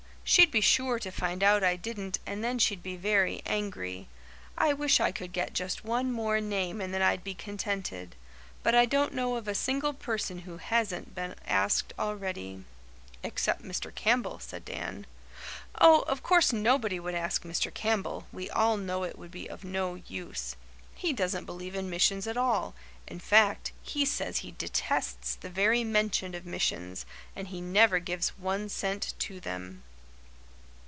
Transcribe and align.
She'd 0.23 0.51
be 0.51 0.61
sure 0.61 0.97
to 0.97 1.11
find 1.11 1.43
out 1.43 1.61
I 1.61 1.75
didn't 1.75 2.17
and 2.25 2.41
then 2.41 2.57
she'd 2.57 2.81
be 2.81 2.95
very 2.95 3.41
angry. 3.45 4.07
I 4.57 4.71
wish 4.71 5.01
I 5.01 5.11
could 5.11 5.33
get 5.33 5.51
just 5.51 5.83
one 5.83 6.09
more 6.09 6.39
name 6.39 6.79
and 6.79 6.93
then 6.93 7.01
I'd 7.01 7.23
be 7.23 7.33
contented. 7.33 8.15
But 8.63 8.73
I 8.73 8.85
don't 8.85 9.13
know 9.13 9.35
of 9.35 9.49
a 9.49 9.55
single 9.55 9.91
person 9.93 10.39
who 10.39 10.55
hasn't 10.57 11.15
been 11.15 11.35
asked 11.45 11.91
already." 11.99 12.63
"Except 13.23 13.61
Mr. 13.63 13.93
Campbell," 13.93 14.39
said 14.39 14.63
Dan. 14.63 15.05
"Oh, 15.81 16.01
of 16.03 16.23
course 16.23 16.53
nobody 16.53 16.97
would 16.99 17.15
ask 17.15 17.43
Mr. 17.43 17.73
Campbell. 17.73 18.25
We 18.31 18.49
all 18.51 18.77
know 18.77 19.03
it 19.03 19.17
would 19.17 19.31
be 19.31 19.49
of 19.49 19.65
no 19.65 19.95
use. 19.95 20.55
He 20.95 21.11
doesn't 21.11 21.43
believe 21.45 21.75
in 21.75 21.89
missions 21.89 22.25
at 22.25 22.37
all 22.37 22.73
in 23.05 23.19
fact, 23.19 23.73
he 23.83 24.05
says 24.05 24.37
he 24.37 24.51
detests 24.51 25.35
the 25.35 25.49
very 25.49 25.83
mention 25.83 26.33
of 26.35 26.45
missions 26.45 27.05
and 27.35 27.49
he 27.49 27.59
never 27.59 27.99
gives 27.99 28.29
one 28.39 28.69
cent 28.69 29.13
to 29.19 29.41
them." 29.41 29.83